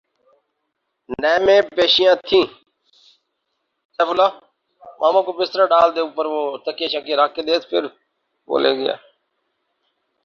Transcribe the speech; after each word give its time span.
NAB 1.21 1.39
میں 1.45 1.61
پیشیاں 1.75 2.15
تھیں۔ 2.27 2.47